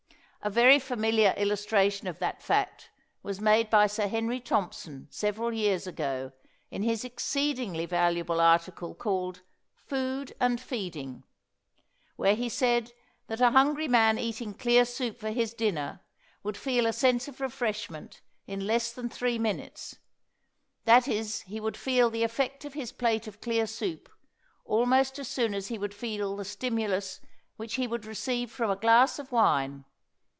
A 0.43 0.49
very 0.49 0.79
familiar 0.79 1.35
illustration 1.37 2.07
of 2.07 2.17
that 2.17 2.41
fact 2.41 2.89
was 3.21 3.39
made 3.39 3.69
by 3.69 3.85
Sir 3.85 4.07
Henry 4.07 4.39
Thompson 4.39 5.07
several 5.11 5.53
years 5.53 5.85
ago, 5.85 6.31
in 6.71 6.81
his 6.81 7.05
exceedingly 7.05 7.85
valuable 7.85 8.41
article 8.41 8.95
called 8.95 9.43
"Food 9.75 10.33
and 10.39 10.59
Feeding," 10.59 11.23
where 12.15 12.33
he 12.33 12.49
said 12.49 12.91
that 13.27 13.39
a 13.39 13.51
hungry 13.51 13.87
man 13.87 14.17
eating 14.17 14.55
clear 14.55 14.83
soup 14.83 15.19
for 15.19 15.29
his 15.29 15.53
dinner 15.53 15.99
would 16.41 16.57
feel 16.57 16.87
a 16.87 16.93
sense 16.93 17.27
of 17.27 17.39
refreshment 17.39 18.21
in 18.47 18.65
less 18.65 18.91
than 18.91 19.09
three 19.09 19.37
minutes; 19.37 19.97
that 20.85 21.07
is, 21.07 21.41
he 21.41 21.59
would 21.59 21.77
feel 21.77 22.09
the 22.09 22.23
effect 22.23 22.65
of 22.65 22.73
his 22.73 22.91
plate 22.91 23.27
of 23.27 23.41
clear 23.41 23.67
soup 23.67 24.09
almost 24.65 25.19
as 25.19 25.27
soon 25.27 25.53
as 25.53 25.67
he 25.67 25.77
would 25.77 25.93
feel 25.93 26.35
the 26.35 26.43
stimulus 26.45 27.19
which 27.57 27.75
he 27.75 27.85
would 27.85 28.07
receive 28.07 28.49
from 28.49 28.71
a 28.71 28.75
glass 28.75 29.19
of 29.19 29.31
wine. 29.31 29.85